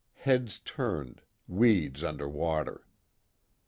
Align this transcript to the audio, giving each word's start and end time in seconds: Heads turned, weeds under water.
Heads 0.15 0.57
turned, 0.57 1.21
weeds 1.47 2.03
under 2.03 2.27
water. 2.27 2.87